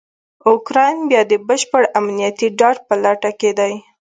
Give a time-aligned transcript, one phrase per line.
[0.49, 3.73] اوکرایین بیا دبشپړامنیتي ډاډ په لټه کې دی.